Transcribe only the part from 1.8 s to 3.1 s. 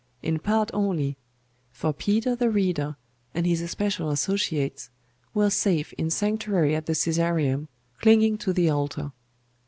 Peter the Reader,